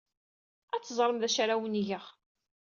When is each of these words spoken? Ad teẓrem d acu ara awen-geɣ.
Ad 0.75 0.81
teẓrem 0.83 1.17
d 1.19 1.23
acu 1.27 1.39
ara 1.43 1.53
awen-geɣ. 1.55 2.05